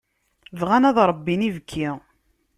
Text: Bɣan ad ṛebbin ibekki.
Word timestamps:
Bɣan 0.59 0.83
ad 0.89 0.97
ṛebbin 1.09 1.47
ibekki. 1.47 1.89